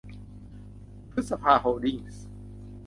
[1.11, 1.97] พฤกษา โฮลดิ้ง